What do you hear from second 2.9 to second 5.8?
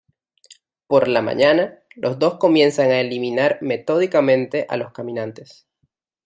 eliminar metódicamente a los caminantes.